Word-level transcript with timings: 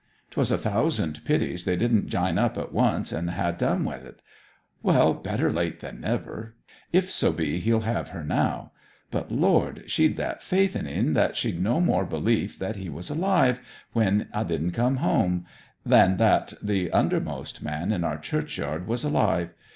''Twas 0.31 0.51
a 0.51 0.57
thousand 0.57 1.23
pities 1.25 1.63
they 1.63 1.75
didn't 1.75 2.07
jine 2.09 2.39
up 2.39 2.57
at 2.57 2.73
once 2.73 3.11
and 3.11 3.29
ha' 3.29 3.55
done 3.55 3.83
wi' 3.85 3.97
it. 3.97 4.19
'Well; 4.81 5.13
better 5.13 5.51
late 5.53 5.79
than 5.79 6.01
never, 6.01 6.55
if 6.91 7.11
so 7.11 7.31
be 7.31 7.59
he'll 7.59 7.81
have 7.81 8.09
her 8.09 8.23
now. 8.23 8.71
But, 9.11 9.31
Lord, 9.31 9.83
she'd 9.85 10.17
that 10.17 10.41
faith 10.41 10.75
in 10.75 10.87
'en 10.87 11.13
that 11.13 11.37
she'd 11.37 11.61
no 11.61 11.79
more 11.79 12.03
belief 12.07 12.57
that 12.57 12.77
he 12.77 12.89
was 12.89 13.11
alive, 13.11 13.59
when 13.93 14.27
a' 14.33 14.43
didn't 14.43 14.71
come, 14.71 15.45
than 15.85 16.17
that 16.17 16.55
the 16.63 16.89
undermost 16.91 17.61
man 17.61 17.91
in 17.91 18.03
our 18.03 18.17
churchyard 18.17 18.87
was 18.87 19.03
alive. 19.03 19.53